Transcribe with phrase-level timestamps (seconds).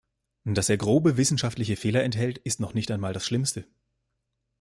[0.45, 3.67] Dass er grobe wissenschaftliche Fehler enthält, ist noch nicht einmal das Schlimmste.